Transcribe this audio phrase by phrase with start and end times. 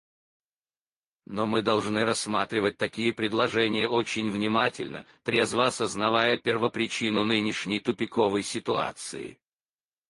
[1.27, 9.37] Но мы должны рассматривать такие предложения очень внимательно, трезво осознавая первопричину нынешней тупиковой ситуации.